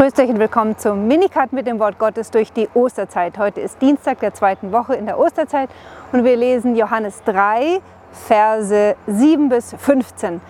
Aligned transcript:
Grüßt 0.00 0.18
euch 0.18 0.30
und 0.30 0.38
willkommen 0.38 0.78
zum 0.78 1.08
Minikat 1.08 1.52
mit 1.52 1.66
dem 1.66 1.78
Wort 1.78 1.98
Gottes 1.98 2.30
durch 2.30 2.54
die 2.54 2.70
Osterzeit. 2.72 3.36
Heute 3.36 3.60
ist 3.60 3.82
Dienstag 3.82 4.18
der 4.20 4.32
zweiten 4.32 4.72
Woche 4.72 4.94
in 4.94 5.04
der 5.04 5.18
Osterzeit 5.18 5.68
und 6.10 6.24
wir 6.24 6.36
lesen 6.36 6.74
Johannes 6.74 7.22
3, 7.26 7.82
Verse 8.10 8.96
7 9.06 9.50
bis 9.50 9.74
15. 9.76 10.40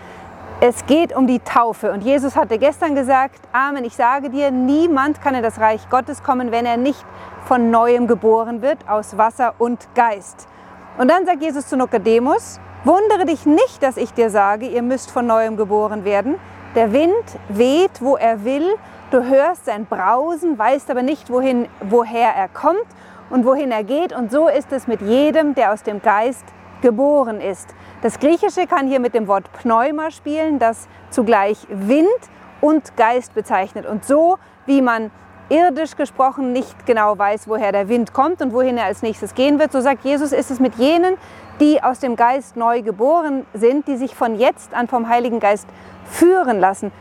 Es 0.60 0.86
geht 0.86 1.16
um 1.16 1.26
die 1.26 1.40
Taufe 1.40 1.90
und 1.90 2.04
Jesus 2.04 2.36
hatte 2.36 2.58
gestern 2.58 2.94
gesagt, 2.94 3.40
Amen, 3.50 3.84
ich 3.84 3.96
sage 3.96 4.30
dir, 4.30 4.52
niemand 4.52 5.20
kann 5.20 5.34
in 5.34 5.42
das 5.42 5.58
Reich 5.58 5.80
Gottes 5.90 6.22
kommen, 6.22 6.52
wenn 6.52 6.64
er 6.64 6.76
nicht 6.76 7.04
von 7.44 7.72
neuem 7.72 8.06
geboren 8.06 8.62
wird, 8.62 8.88
aus 8.88 9.18
Wasser 9.18 9.54
und 9.58 9.92
Geist. 9.96 10.46
Und 10.96 11.10
dann 11.10 11.26
sagt 11.26 11.42
Jesus 11.42 11.66
zu 11.66 11.76
Nikodemus, 11.76 12.60
wundere 12.84 13.24
dich 13.26 13.46
nicht, 13.46 13.82
dass 13.82 13.96
ich 13.96 14.14
dir 14.14 14.30
sage, 14.30 14.66
ihr 14.68 14.82
müsst 14.82 15.10
von 15.10 15.26
neuem 15.26 15.56
geboren 15.56 16.04
werden. 16.04 16.36
Der 16.74 16.92
Wind 16.92 17.24
weht, 17.48 18.00
wo 18.00 18.16
er 18.16 18.44
will 18.44 18.76
Du 19.10 19.24
hörst 19.24 19.64
sein 19.64 19.86
Brausen, 19.86 20.56
weißt 20.56 20.88
aber 20.88 21.02
nicht, 21.02 21.30
wohin, 21.30 21.66
woher 21.80 22.28
er 22.28 22.46
kommt 22.46 22.86
und 23.28 23.44
wohin 23.44 23.72
er 23.72 23.82
geht. 23.82 24.12
Und 24.12 24.30
so 24.30 24.46
ist 24.46 24.70
es 24.70 24.86
mit 24.86 25.00
jedem, 25.02 25.56
der 25.56 25.72
aus 25.72 25.82
dem 25.82 26.00
Geist 26.00 26.44
geboren 26.80 27.40
ist. 27.40 27.74
Das 28.02 28.20
Griechische 28.20 28.68
kann 28.68 28.86
hier 28.86 29.00
mit 29.00 29.14
dem 29.14 29.26
Wort 29.26 29.52
Pneuma 29.52 30.12
spielen, 30.12 30.60
das 30.60 30.86
zugleich 31.10 31.66
Wind 31.68 32.08
und 32.60 32.96
Geist 32.96 33.34
bezeichnet. 33.34 33.84
Und 33.84 34.04
so 34.04 34.38
wie 34.64 34.80
man 34.80 35.10
irdisch 35.50 35.96
gesprochen 35.96 36.52
nicht 36.52 36.86
genau 36.86 37.18
weiß, 37.18 37.48
woher 37.48 37.72
der 37.72 37.88
Wind 37.88 38.14
kommt 38.14 38.40
und 38.40 38.54
wohin 38.54 38.78
er 38.78 38.84
als 38.86 39.02
nächstes 39.02 39.34
gehen 39.34 39.58
wird, 39.58 39.72
so 39.72 39.80
sagt 39.80 40.04
Jesus, 40.04 40.32
ist 40.32 40.50
es 40.50 40.60
mit 40.60 40.76
jenen, 40.76 41.16
die 41.60 41.82
aus 41.82 41.98
dem 41.98 42.16
Geist 42.16 42.56
neu 42.56 42.80
geboren 42.82 43.44
sind, 43.52 43.86
die 43.86 43.96
sich 43.96 44.14
von 44.14 44.38
jetzt 44.38 44.72
an 44.72 44.88
vom 44.88 45.08
Heiligen 45.08 45.40
Geist 45.40 45.68
führen 46.10 46.58
lassen. 46.58 46.92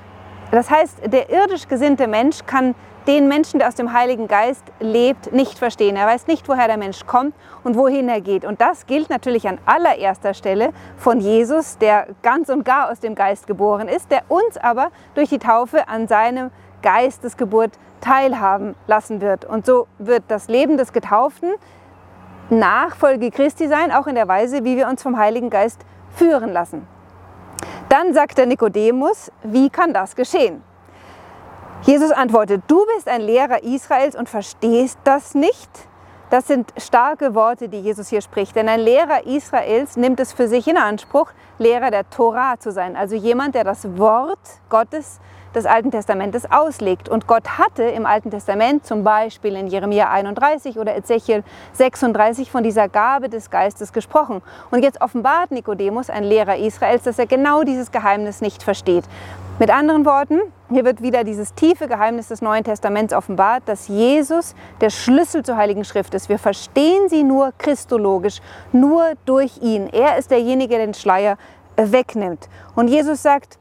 Das 0.52 0.70
heißt, 0.70 1.13
der 1.13 1.30
irdisch 1.30 1.68
gesinnte 1.68 2.07
Mensch 2.07 2.40
kann 2.46 2.76
den 3.07 3.27
Menschen, 3.27 3.60
der 3.60 3.70
aus 3.70 3.76
dem 3.76 3.93
Heiligen 3.93 4.27
Geist 4.27 4.63
lebt, 4.79 5.32
nicht 5.32 5.57
verstehen. 5.57 5.95
Er 5.95 6.05
weiß 6.05 6.27
nicht, 6.27 6.48
woher 6.49 6.68
der 6.68 6.77
Mensch 6.77 7.05
kommt 7.05 7.34
und 7.63 7.76
wohin 7.76 8.10
er 8.10 8.21
geht. 8.21 8.45
Und 8.45 8.62
das 8.62 8.85
gilt 8.85 9.10
natürlich 9.10 9.48
an 9.48 9.57
allererster 9.66 10.34
Stelle 10.34 10.73
von 10.98 11.20
Jesus, 11.20 11.77
der 11.77 12.07
ganz 12.21 12.49
und 12.49 12.66
gar 12.66 12.91
aus 12.91 12.99
dem 12.99 13.16
Geist 13.16 13.48
geboren 13.48 13.88
ist, 13.88 14.12
der 14.12 14.23
uns 14.27 14.57
aber 14.57 14.90
durch 15.16 15.29
die 15.29 15.40
Taufe 15.40 15.88
an 15.88 16.07
seinem 16.07 16.51
Geistesgeburt 16.82 17.72
teilhaben 18.02 18.76
lassen 18.88 19.22
wird. 19.22 19.46
Und 19.46 19.66
so 19.66 19.88
wird 19.98 20.24
das 20.27 20.48
Leben 20.48 20.77
des 20.77 20.94
Getauften 20.94 21.52
Nachfolge 22.49 23.30
Christi 23.30 23.68
sein, 23.68 23.91
auch 23.91 24.08
in 24.08 24.16
der 24.16 24.27
Weise, 24.27 24.63
wie 24.63 24.76
wir 24.76 24.88
uns 24.88 25.04
vom 25.04 25.18
Heiligen 25.18 25.50
Geist 25.50 25.82
führen 26.16 26.52
lassen. 26.52 26.88
Dann 27.90 28.13
sagt 28.13 28.38
der 28.38 28.46
Nikodemus, 28.46 29.32
wie 29.44 29.70
kann 29.70 29.94
das 29.94 30.16
geschehen? 30.16 30.63
Jesus 31.84 32.12
antwortet, 32.12 32.63
du 32.68 32.85
bist 32.96 33.07
ein 33.07 33.22
Lehrer 33.22 33.63
Israels 33.63 34.16
und 34.16 34.27
verstehst 34.30 35.00
das 35.04 35.34
nicht? 35.35 35.70
Das 36.30 36.46
sind 36.46 36.72
starke 36.77 37.34
Worte, 37.34 37.70
die 37.70 37.80
Jesus 37.80 38.10
hier 38.10 38.22
spricht. 38.22 38.55
Denn 38.55 38.70
ein 38.70 38.80
Lehrer 38.80 39.26
Israels 39.26 39.98
nimmt 39.98 40.20
es 40.20 40.32
für 40.32 40.48
sich 40.48 40.68
in 40.68 40.77
Anspruch, 40.77 41.32
Lehrer 41.57 41.90
der 41.90 42.07
Tora 42.10 42.60
zu 42.60 42.72
sein. 42.72 42.96
Also 42.96 43.16
jemand, 43.16 43.55
der 43.55 43.63
das 43.63 43.98
Wort 43.98 44.40
Gottes 44.70 45.20
des 45.55 45.65
Alten 45.65 45.91
Testamentes 45.91 46.49
auslegt. 46.51 47.09
Und 47.09 47.27
Gott 47.27 47.57
hatte 47.57 47.83
im 47.83 48.05
Alten 48.05 48.31
Testament, 48.31 48.85
zum 48.85 49.03
Beispiel 49.03 49.55
in 49.55 49.67
Jeremia 49.67 50.09
31 50.09 50.77
oder 50.77 50.95
Ezechiel 50.95 51.43
36, 51.73 52.51
von 52.51 52.63
dieser 52.63 52.87
Gabe 52.89 53.29
des 53.29 53.49
Geistes 53.49 53.93
gesprochen. 53.93 54.41
Und 54.71 54.83
jetzt 54.83 55.01
offenbart 55.01 55.51
Nikodemus, 55.51 56.09
ein 56.09 56.23
Lehrer 56.23 56.57
Israels, 56.57 57.03
dass 57.03 57.20
er 57.20 57.27
genau 57.27 57.63
dieses 57.63 57.91
Geheimnis 57.91 58.41
nicht 58.41 58.63
versteht. 58.63 59.05
Mit 59.59 59.71
anderen 59.71 60.05
Worten, 60.05 60.39
hier 60.70 60.85
wird 60.85 61.01
wieder 61.01 61.25
dieses 61.25 61.53
tiefe 61.53 61.89
Geheimnis 61.89 62.29
des 62.29 62.41
Neuen 62.41 62.63
Testaments 62.63 63.13
offenbart, 63.13 63.63
dass 63.65 63.89
Jesus 63.89 64.55
der 64.79 64.89
Schlüssel 64.89 65.43
zur 65.43 65.57
Heiligen 65.57 65.83
Schrift 65.83 66.13
ist. 66.13 66.29
Wir 66.29 66.39
verstehen 66.39 67.09
sie 67.09 67.23
nur 67.23 67.51
christologisch, 67.57 68.39
nur 68.71 69.13
durch 69.25 69.57
ihn. 69.61 69.89
Er 69.89 70.17
ist 70.17 70.31
derjenige, 70.31 70.77
der 70.77 70.85
den 70.85 70.93
Schleier 70.93 71.38
wegnimmt. 71.75 72.47
Und 72.75 72.88
Jesus 72.88 73.21
sagt, 73.21 73.59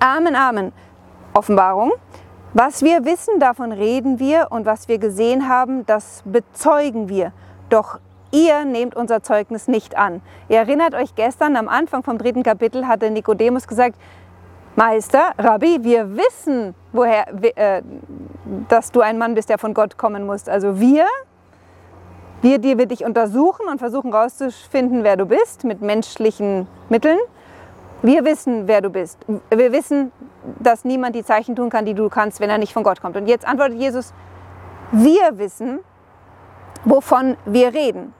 Amen, 0.00 0.34
Amen. 0.34 0.72
Offenbarung. 1.34 1.92
Was 2.52 2.82
wir 2.82 3.04
wissen, 3.04 3.40
davon 3.40 3.72
reden 3.72 4.20
wir 4.20 4.46
und 4.50 4.64
was 4.64 4.86
wir 4.86 4.98
gesehen 4.98 5.48
haben, 5.48 5.84
das 5.86 6.22
bezeugen 6.24 7.08
wir. 7.08 7.32
Doch 7.68 7.98
ihr 8.30 8.64
nehmt 8.64 8.94
unser 8.94 9.22
Zeugnis 9.22 9.66
nicht 9.66 9.96
an. 9.96 10.22
Ihr 10.48 10.58
erinnert 10.58 10.94
euch 10.94 11.14
gestern 11.16 11.56
am 11.56 11.68
Anfang 11.68 12.04
vom 12.04 12.16
dritten 12.16 12.44
Kapitel 12.44 12.86
hatte 12.86 13.10
Nikodemus 13.10 13.66
gesagt, 13.66 13.96
Meister, 14.76 15.32
Rabbi, 15.38 15.78
wir 15.82 16.16
wissen, 16.16 16.74
woher, 16.92 17.26
äh, 17.56 17.82
dass 18.68 18.90
du 18.90 19.00
ein 19.00 19.18
Mann 19.18 19.34
bist, 19.34 19.48
der 19.48 19.58
von 19.58 19.72
Gott 19.72 19.96
kommen 19.98 20.26
muss. 20.26 20.48
Also 20.48 20.80
wir, 20.80 21.06
wir, 22.42 22.58
die 22.58 22.76
wir 22.76 22.86
dich 22.86 23.04
untersuchen 23.04 23.68
und 23.68 23.78
versuchen 23.78 24.12
herauszufinden, 24.12 25.04
wer 25.04 25.16
du 25.16 25.26
bist 25.26 25.64
mit 25.64 25.80
menschlichen 25.80 26.66
Mitteln. 26.88 27.18
Wir 28.04 28.22
wissen, 28.26 28.68
wer 28.68 28.82
du 28.82 28.90
bist. 28.90 29.18
Wir 29.48 29.72
wissen, 29.72 30.12
dass 30.60 30.84
niemand 30.84 31.16
die 31.16 31.24
Zeichen 31.24 31.56
tun 31.56 31.70
kann, 31.70 31.86
die 31.86 31.94
du 31.94 32.10
kannst, 32.10 32.38
wenn 32.38 32.50
er 32.50 32.58
nicht 32.58 32.74
von 32.74 32.82
Gott 32.82 33.00
kommt. 33.00 33.16
Und 33.16 33.26
jetzt 33.26 33.48
antwortet 33.48 33.78
Jesus, 33.78 34.12
wir 34.92 35.38
wissen, 35.38 35.78
wovon 36.84 37.38
wir 37.46 37.72
reden. 37.72 38.12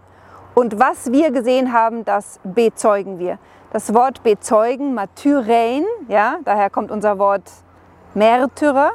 Und 0.55 0.81
was 0.81 1.13
wir 1.13 1.31
gesehen 1.33 1.75
haben, 1.75 2.07
das 2.07 2.41
bezeugen 2.45 3.19
wir. 3.19 3.39
Das 3.73 3.93
Wort 3.93 4.23
bezeugen, 4.23 4.95
Martyrein, 4.95 5.85
ja, 6.09 6.39
daher 6.47 6.71
kommt 6.71 6.91
unser 6.91 7.19
Wort 7.19 7.51
Märtyrer, 8.15 8.93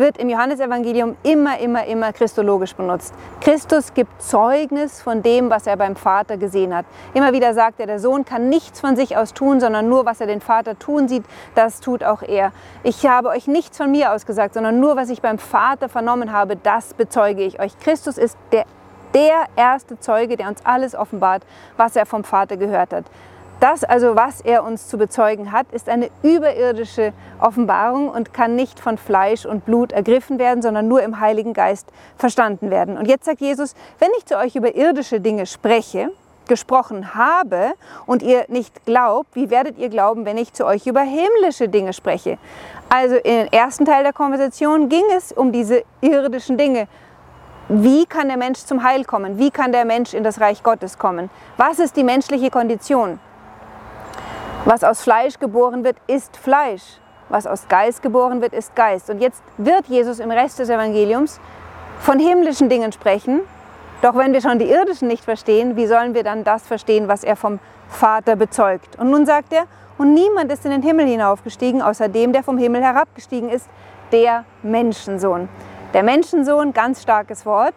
wird 0.00 0.18
im 0.18 0.28
Johannesevangelium 0.28 1.16
immer, 1.22 1.58
immer, 1.60 1.86
immer 1.86 2.12
christologisch 2.12 2.74
benutzt. 2.74 3.14
Christus 3.40 3.94
gibt 3.94 4.20
Zeugnis 4.20 5.00
von 5.00 5.22
dem, 5.22 5.50
was 5.50 5.68
er 5.68 5.76
beim 5.76 5.94
Vater 5.94 6.36
gesehen 6.36 6.74
hat. 6.74 6.86
Immer 7.14 7.32
wieder 7.32 7.54
sagt 7.54 7.78
er, 7.78 7.86
der 7.86 8.00
Sohn 8.00 8.24
kann 8.24 8.48
nichts 8.48 8.80
von 8.80 8.96
sich 8.96 9.16
aus 9.16 9.32
tun, 9.32 9.60
sondern 9.60 9.88
nur, 9.88 10.04
was 10.06 10.20
er 10.20 10.26
den 10.26 10.40
Vater 10.40 10.78
tun 10.78 11.06
sieht, 11.06 11.24
das 11.54 11.80
tut 11.80 12.02
auch 12.02 12.22
er. 12.22 12.52
Ich 12.82 13.06
habe 13.06 13.28
euch 13.28 13.46
nichts 13.46 13.76
von 13.76 13.90
mir 13.90 14.12
aus 14.12 14.26
gesagt, 14.26 14.54
sondern 14.54 14.80
nur, 14.80 14.96
was 14.96 15.10
ich 15.10 15.22
beim 15.22 15.38
Vater 15.38 15.88
vernommen 15.88 16.32
habe, 16.32 16.56
das 16.56 16.94
bezeuge 16.94 17.42
ich 17.42 17.60
euch. 17.60 17.78
Christus 17.78 18.18
ist 18.18 18.36
der 18.50 18.64
der 19.14 19.46
erste 19.56 19.98
Zeuge, 19.98 20.36
der 20.36 20.48
uns 20.48 20.64
alles 20.64 20.94
offenbart, 20.94 21.42
was 21.76 21.96
er 21.96 22.06
vom 22.06 22.24
Vater 22.24 22.56
gehört 22.56 22.92
hat. 22.92 23.04
Das 23.60 23.84
also, 23.84 24.16
was 24.16 24.40
er 24.40 24.64
uns 24.64 24.88
zu 24.88 24.96
bezeugen 24.96 25.52
hat, 25.52 25.70
ist 25.72 25.90
eine 25.90 26.08
überirdische 26.22 27.12
Offenbarung 27.38 28.08
und 28.08 28.32
kann 28.32 28.56
nicht 28.56 28.80
von 28.80 28.96
Fleisch 28.96 29.44
und 29.44 29.66
Blut 29.66 29.92
ergriffen 29.92 30.38
werden, 30.38 30.62
sondern 30.62 30.88
nur 30.88 31.02
im 31.02 31.20
Heiligen 31.20 31.52
Geist 31.52 31.92
verstanden 32.16 32.70
werden. 32.70 32.96
Und 32.96 33.06
jetzt 33.06 33.26
sagt 33.26 33.42
Jesus, 33.42 33.74
wenn 33.98 34.08
ich 34.16 34.24
zu 34.24 34.38
euch 34.38 34.56
über 34.56 34.74
irdische 34.74 35.20
Dinge 35.20 35.44
spreche, 35.44 36.08
gesprochen 36.48 37.14
habe 37.14 37.74
und 38.06 38.22
ihr 38.22 38.46
nicht 38.48 38.86
glaubt, 38.86 39.36
wie 39.36 39.50
werdet 39.50 39.78
ihr 39.78 39.90
glauben, 39.90 40.24
wenn 40.24 40.38
ich 40.38 40.54
zu 40.54 40.64
euch 40.64 40.86
über 40.86 41.02
himmlische 41.02 41.68
Dinge 41.68 41.92
spreche? 41.92 42.38
Also 42.88 43.16
im 43.16 43.46
ersten 43.48 43.84
Teil 43.84 44.02
der 44.04 44.14
Konversation 44.14 44.88
ging 44.88 45.04
es 45.14 45.32
um 45.32 45.52
diese 45.52 45.84
irdischen 46.00 46.56
Dinge. 46.56 46.88
Wie 47.68 48.06
kann 48.06 48.28
der 48.28 48.38
Mensch 48.38 48.60
zum 48.60 48.82
Heil 48.82 49.04
kommen? 49.04 49.38
Wie 49.38 49.50
kann 49.50 49.70
der 49.70 49.84
Mensch 49.84 50.14
in 50.14 50.24
das 50.24 50.40
Reich 50.40 50.62
Gottes 50.62 50.98
kommen? 50.98 51.28
Was 51.58 51.78
ist 51.78 51.94
die 51.96 52.04
menschliche 52.04 52.50
Kondition? 52.50 53.20
Was 54.66 54.84
aus 54.84 55.00
Fleisch 55.00 55.38
geboren 55.38 55.84
wird, 55.84 55.96
ist 56.06 56.36
Fleisch. 56.36 56.82
Was 57.30 57.46
aus 57.46 57.66
Geist 57.68 58.02
geboren 58.02 58.42
wird, 58.42 58.52
ist 58.52 58.76
Geist. 58.76 59.08
Und 59.08 59.20
jetzt 59.20 59.42
wird 59.56 59.86
Jesus 59.86 60.18
im 60.18 60.30
Rest 60.30 60.58
des 60.58 60.68
Evangeliums 60.68 61.40
von 62.00 62.18
himmlischen 62.18 62.68
Dingen 62.68 62.92
sprechen. 62.92 63.40
Doch 64.02 64.16
wenn 64.16 64.34
wir 64.34 64.42
schon 64.42 64.58
die 64.58 64.70
irdischen 64.70 65.08
nicht 65.08 65.24
verstehen, 65.24 65.76
wie 65.76 65.86
sollen 65.86 66.12
wir 66.12 66.24
dann 66.24 66.44
das 66.44 66.66
verstehen, 66.66 67.08
was 67.08 67.24
er 67.24 67.36
vom 67.36 67.58
Vater 67.88 68.36
bezeugt? 68.36 68.98
Und 68.98 69.10
nun 69.10 69.24
sagt 69.24 69.54
er, 69.54 69.64
und 69.96 70.12
niemand 70.12 70.52
ist 70.52 70.66
in 70.66 70.72
den 70.72 70.82
Himmel 70.82 71.06
hinaufgestiegen, 71.06 71.80
außer 71.80 72.08
dem, 72.08 72.34
der 72.34 72.42
vom 72.42 72.58
Himmel 72.58 72.82
herabgestiegen 72.82 73.48
ist, 73.48 73.66
der 74.12 74.44
Menschensohn. 74.62 75.48
Der 75.94 76.02
Menschensohn, 76.02 76.74
ganz 76.74 77.00
starkes 77.00 77.46
Wort, 77.46 77.74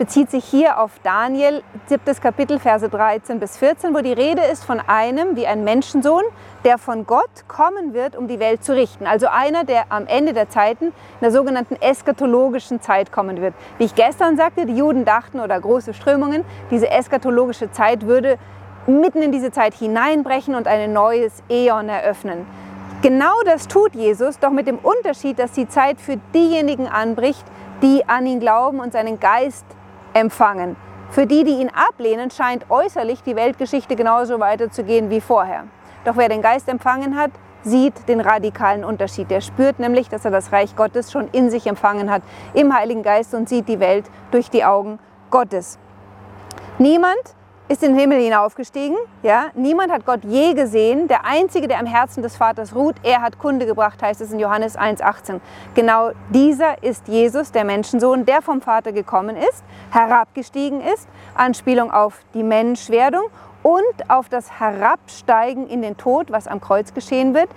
bezieht 0.00 0.30
sich 0.30 0.46
hier 0.46 0.78
auf 0.78 0.92
Daniel, 1.02 1.62
siebtes 1.84 2.22
Kapitel, 2.22 2.58
Verse 2.58 2.88
13 2.88 3.38
bis 3.38 3.58
14, 3.58 3.94
wo 3.94 3.98
die 3.98 4.14
Rede 4.14 4.40
ist 4.50 4.64
von 4.64 4.80
einem 4.80 5.36
wie 5.36 5.46
ein 5.46 5.62
Menschensohn, 5.62 6.22
der 6.64 6.78
von 6.78 7.04
Gott 7.04 7.28
kommen 7.48 7.92
wird, 7.92 8.16
um 8.16 8.26
die 8.26 8.40
Welt 8.40 8.64
zu 8.64 8.74
richten. 8.74 9.06
Also 9.06 9.26
einer, 9.26 9.64
der 9.64 9.92
am 9.92 10.06
Ende 10.06 10.32
der 10.32 10.48
Zeiten, 10.48 10.86
in 10.86 10.92
der 11.20 11.30
sogenannten 11.30 11.76
eskatologischen 11.82 12.80
Zeit 12.80 13.12
kommen 13.12 13.42
wird. 13.42 13.52
Wie 13.76 13.84
ich 13.84 13.94
gestern 13.94 14.38
sagte, 14.38 14.64
die 14.64 14.74
Juden 14.74 15.04
dachten 15.04 15.38
oder 15.38 15.60
große 15.60 15.92
Strömungen, 15.92 16.46
diese 16.70 16.88
eskatologische 16.88 17.70
Zeit 17.70 18.06
würde 18.06 18.38
mitten 18.86 19.20
in 19.20 19.32
diese 19.32 19.52
Zeit 19.52 19.74
hineinbrechen 19.74 20.54
und 20.54 20.66
ein 20.66 20.94
neues 20.94 21.42
Äon 21.50 21.90
eröffnen. 21.90 22.46
Genau 23.02 23.42
das 23.44 23.68
tut 23.68 23.94
Jesus, 23.94 24.38
doch 24.38 24.50
mit 24.50 24.66
dem 24.66 24.78
Unterschied, 24.78 25.38
dass 25.38 25.52
die 25.52 25.68
Zeit 25.68 26.00
für 26.00 26.16
diejenigen 26.32 26.88
anbricht, 26.88 27.44
die 27.82 28.08
an 28.08 28.24
ihn 28.24 28.40
glauben 28.40 28.80
und 28.80 28.94
seinen 28.94 29.20
Geist 29.20 29.66
empfangen. 30.14 30.76
Für 31.10 31.26
die, 31.26 31.44
die 31.44 31.60
ihn 31.60 31.70
ablehnen, 31.70 32.30
scheint 32.30 32.70
äußerlich 32.70 33.22
die 33.22 33.34
Weltgeschichte 33.36 33.96
genauso 33.96 34.38
weiterzugehen 34.38 35.10
wie 35.10 35.20
vorher. 35.20 35.64
Doch 36.04 36.16
wer 36.16 36.28
den 36.28 36.40
Geist 36.40 36.68
empfangen 36.68 37.16
hat, 37.16 37.32
sieht 37.62 38.08
den 38.08 38.20
radikalen 38.20 38.84
Unterschied. 38.84 39.30
Der 39.30 39.40
spürt 39.40 39.80
nämlich, 39.80 40.08
dass 40.08 40.24
er 40.24 40.30
das 40.30 40.52
Reich 40.52 40.76
Gottes 40.76 41.12
schon 41.12 41.28
in 41.32 41.50
sich 41.50 41.66
empfangen 41.66 42.10
hat, 42.10 42.22
im 42.54 42.74
Heiligen 42.74 43.02
Geist 43.02 43.34
und 43.34 43.48
sieht 43.48 43.68
die 43.68 43.80
Welt 43.80 44.04
durch 44.30 44.50
die 44.50 44.64
Augen 44.64 44.98
Gottes. 45.30 45.78
Niemand 46.78 47.36
ist 47.70 47.84
in 47.84 47.92
den 47.92 48.00
Himmel 48.00 48.20
hinaufgestiegen. 48.20 48.96
Ja? 49.22 49.46
Niemand 49.54 49.92
hat 49.92 50.04
Gott 50.04 50.24
je 50.24 50.54
gesehen. 50.54 51.06
Der 51.06 51.24
Einzige, 51.24 51.68
der 51.68 51.78
am 51.78 51.86
Herzen 51.86 52.20
des 52.20 52.36
Vaters 52.36 52.74
ruht, 52.74 52.96
er 53.04 53.22
hat 53.22 53.38
Kunde 53.38 53.64
gebracht, 53.64 54.02
heißt 54.02 54.20
es 54.20 54.32
in 54.32 54.40
Johannes 54.40 54.76
1,18. 54.76 55.38
Genau 55.76 56.10
dieser 56.30 56.82
ist 56.82 57.06
Jesus, 57.06 57.52
der 57.52 57.64
Menschensohn, 57.64 58.26
der 58.26 58.42
vom 58.42 58.60
Vater 58.60 58.90
gekommen 58.90 59.36
ist, 59.36 59.62
herabgestiegen 59.92 60.80
ist, 60.80 61.06
Anspielung 61.36 61.92
auf 61.92 62.18
die 62.34 62.42
Menschwerdung 62.42 63.26
und 63.62 64.10
auf 64.10 64.28
das 64.28 64.58
Herabsteigen 64.58 65.68
in 65.68 65.80
den 65.80 65.96
Tod, 65.96 66.32
was 66.32 66.48
am 66.48 66.60
Kreuz 66.60 66.92
geschehen 66.92 67.34
wird. 67.34 67.50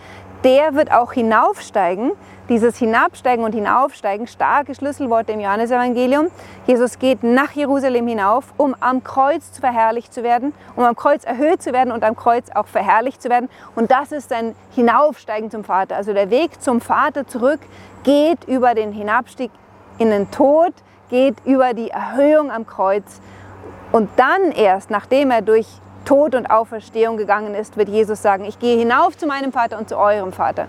Der 0.43 0.73
wird 0.75 0.91
auch 0.91 1.13
hinaufsteigen. 1.13 2.11
Dieses 2.49 2.75
Hinabsteigen 2.77 3.45
und 3.45 3.53
Hinaufsteigen, 3.53 4.27
starke 4.27 4.75
Schlüsselworte 4.75 5.31
im 5.31 5.39
Johannesevangelium. 5.39 6.27
Jesus 6.67 6.99
geht 6.99 7.23
nach 7.23 7.51
Jerusalem 7.51 8.05
hinauf, 8.05 8.53
um 8.57 8.75
am 8.81 9.01
Kreuz 9.01 9.57
verherrlicht 9.57 10.13
zu 10.13 10.23
werden, 10.23 10.53
um 10.75 10.83
am 10.83 10.97
Kreuz 10.97 11.23
erhöht 11.23 11.61
zu 11.61 11.71
werden 11.71 11.93
und 11.93 12.03
am 12.03 12.17
Kreuz 12.17 12.49
auch 12.53 12.67
verherrlicht 12.67 13.21
zu 13.21 13.29
werden. 13.29 13.47
Und 13.75 13.91
das 13.91 14.11
ist 14.11 14.27
sein 14.27 14.53
Hinaufsteigen 14.75 15.49
zum 15.49 15.63
Vater. 15.63 15.95
Also 15.95 16.11
der 16.11 16.29
Weg 16.29 16.61
zum 16.61 16.81
Vater 16.81 17.25
zurück 17.25 17.61
geht 18.03 18.43
über 18.43 18.75
den 18.75 18.91
Hinabstieg 18.91 19.51
in 19.97 20.09
den 20.09 20.29
Tod, 20.29 20.73
geht 21.09 21.35
über 21.45 21.73
die 21.73 21.91
Erhöhung 21.91 22.51
am 22.51 22.67
Kreuz. 22.67 23.21
Und 23.93 24.09
dann 24.17 24.51
erst, 24.51 24.89
nachdem 24.89 25.31
er 25.31 25.41
durch 25.41 25.67
Tod 26.05 26.35
und 26.35 26.49
Auferstehung 26.49 27.17
gegangen 27.17 27.55
ist, 27.55 27.77
wird 27.77 27.89
Jesus 27.89 28.21
sagen, 28.21 28.45
ich 28.45 28.59
gehe 28.59 28.77
hinauf 28.77 29.17
zu 29.17 29.25
meinem 29.25 29.51
Vater 29.51 29.77
und 29.77 29.89
zu 29.89 29.97
eurem 29.97 30.33
Vater. 30.33 30.67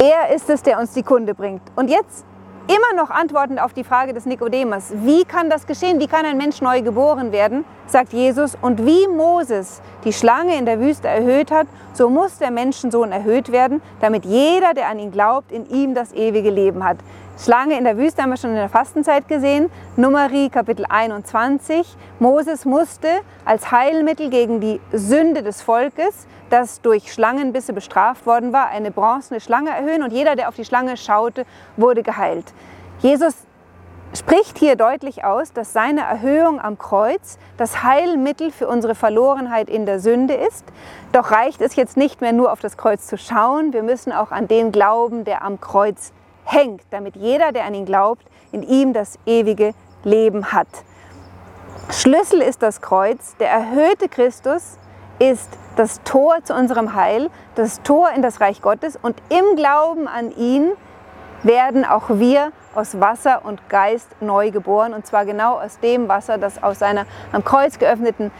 Er 0.00 0.34
ist 0.34 0.48
es, 0.48 0.62
der 0.62 0.78
uns 0.78 0.92
die 0.92 1.02
Kunde 1.02 1.34
bringt. 1.34 1.62
Und 1.74 1.90
jetzt 1.90 2.24
immer 2.68 3.02
noch 3.02 3.10
antwortend 3.10 3.60
auf 3.60 3.72
die 3.72 3.82
Frage 3.82 4.12
des 4.12 4.26
Nikodemus, 4.26 4.92
wie 4.92 5.24
kann 5.24 5.50
das 5.50 5.66
geschehen? 5.66 5.98
Wie 5.98 6.06
kann 6.06 6.24
ein 6.24 6.36
Mensch 6.36 6.60
neu 6.60 6.82
geboren 6.82 7.32
werden? 7.32 7.64
sagt 7.86 8.12
Jesus. 8.12 8.56
Und 8.60 8.84
wie 8.84 9.08
Moses 9.08 9.80
die 10.04 10.12
Schlange 10.12 10.56
in 10.56 10.66
der 10.66 10.78
Wüste 10.78 11.08
erhöht 11.08 11.50
hat, 11.50 11.66
so 11.94 12.10
muss 12.10 12.38
der 12.38 12.50
Menschensohn 12.50 13.10
erhöht 13.10 13.50
werden, 13.50 13.82
damit 14.00 14.24
jeder, 14.24 14.74
der 14.74 14.88
an 14.88 14.98
ihn 14.98 15.10
glaubt, 15.10 15.50
in 15.50 15.68
ihm 15.68 15.94
das 15.94 16.12
ewige 16.12 16.50
Leben 16.50 16.84
hat. 16.84 16.98
Schlange 17.40 17.78
in 17.78 17.84
der 17.84 17.96
Wüste 17.96 18.20
haben 18.20 18.30
wir 18.30 18.36
schon 18.36 18.50
in 18.50 18.56
der 18.56 18.68
Fastenzeit 18.68 19.28
gesehen. 19.28 19.70
Numeri 19.94 20.48
Kapitel 20.48 20.84
21. 20.88 21.86
Moses 22.18 22.64
musste 22.64 23.08
als 23.44 23.70
Heilmittel 23.70 24.28
gegen 24.28 24.60
die 24.60 24.80
Sünde 24.92 25.44
des 25.44 25.62
Volkes, 25.62 26.26
das 26.50 26.80
durch 26.80 27.12
Schlangenbisse 27.12 27.72
bestraft 27.72 28.26
worden 28.26 28.52
war, 28.52 28.70
eine 28.70 28.90
bronzene 28.90 29.38
Schlange 29.38 29.70
erhöhen 29.70 30.02
und 30.02 30.12
jeder, 30.12 30.34
der 30.34 30.48
auf 30.48 30.56
die 30.56 30.64
Schlange 30.64 30.96
schaute, 30.96 31.46
wurde 31.76 32.02
geheilt. 32.02 32.52
Jesus 32.98 33.34
spricht 34.16 34.58
hier 34.58 34.74
deutlich 34.74 35.24
aus, 35.24 35.52
dass 35.52 35.72
seine 35.72 36.00
Erhöhung 36.00 36.60
am 36.60 36.76
Kreuz 36.76 37.38
das 37.56 37.84
Heilmittel 37.84 38.50
für 38.50 38.66
unsere 38.66 38.96
Verlorenheit 38.96 39.70
in 39.70 39.86
der 39.86 40.00
Sünde 40.00 40.34
ist. 40.34 40.64
Doch 41.12 41.30
reicht 41.30 41.60
es 41.60 41.76
jetzt 41.76 41.96
nicht 41.96 42.20
mehr 42.20 42.32
nur 42.32 42.50
auf 42.50 42.58
das 42.58 42.76
Kreuz 42.76 43.06
zu 43.06 43.16
schauen, 43.16 43.72
wir 43.72 43.84
müssen 43.84 44.12
auch 44.12 44.32
an 44.32 44.48
den 44.48 44.72
glauben, 44.72 45.24
der 45.24 45.44
am 45.44 45.60
Kreuz 45.60 46.12
hängt, 46.48 46.82
damit 46.90 47.16
jeder, 47.16 47.52
der 47.52 47.64
an 47.64 47.74
ihn 47.74 47.84
glaubt, 47.84 48.26
in 48.52 48.62
ihm 48.62 48.92
das 48.92 49.18
ewige 49.26 49.74
Leben 50.02 50.52
hat. 50.52 50.68
Schlüssel 51.90 52.40
ist 52.40 52.62
das 52.62 52.80
Kreuz. 52.80 53.36
Der 53.38 53.50
erhöhte 53.50 54.08
Christus 54.08 54.78
ist 55.18 55.50
das 55.76 56.02
Tor 56.04 56.42
zu 56.44 56.54
unserem 56.54 56.94
Heil, 56.94 57.30
das 57.54 57.82
Tor 57.82 58.10
in 58.14 58.22
das 58.22 58.40
Reich 58.40 58.62
Gottes. 58.62 58.98
Und 59.00 59.20
im 59.28 59.56
Glauben 59.56 60.08
an 60.08 60.30
ihn 60.30 60.72
werden 61.42 61.84
auch 61.84 62.08
wir 62.08 62.52
aus 62.74 63.00
Wasser 63.00 63.44
und 63.44 63.68
Geist 63.68 64.08
neu 64.20 64.50
geboren. 64.50 64.94
Und 64.94 65.06
zwar 65.06 65.24
genau 65.24 65.58
aus 65.58 65.78
dem 65.80 66.08
Wasser, 66.08 66.38
das 66.38 66.62
aus 66.62 66.78
seiner 66.78 67.04
am 67.32 67.44
Kreuz 67.44 67.78
geöffneten 67.78 68.30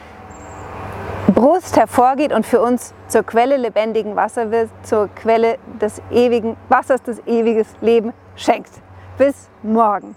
Brust 1.38 1.76
hervorgeht 1.76 2.32
und 2.32 2.44
für 2.44 2.61
uns 2.61 2.93
zur 3.06 3.23
Quelle 3.23 3.58
lebendigen 3.58 4.17
Wasser 4.17 4.50
wird, 4.50 4.70
zur 4.82 5.06
Quelle 5.06 5.56
des 5.81 6.02
ewigen 6.11 6.56
Wassers, 6.69 7.00
das 7.05 7.25
ewiges 7.29 7.69
Leben 7.81 8.12
schenkt. 8.35 8.73
Bis 9.19 9.49
morgen. 9.62 10.17